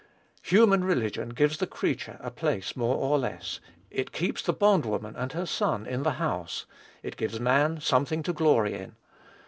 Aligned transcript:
Human 0.41 0.83
religion 0.83 1.29
gives 1.29 1.57
the 1.59 1.67
creature 1.67 2.17
a 2.21 2.31
place 2.31 2.75
more 2.75 2.95
or 2.95 3.19
less; 3.19 3.59
it 3.91 4.11
keeps 4.11 4.41
the 4.41 4.51
bond 4.51 4.83
woman 4.83 5.15
and 5.15 5.31
her 5.33 5.45
son 5.45 5.85
in 5.85 6.01
the 6.01 6.13
house; 6.13 6.65
it 7.03 7.17
gives 7.17 7.39
man 7.39 7.79
something 7.81 8.23
to 8.23 8.33
glory 8.33 8.73
in. 8.73 8.95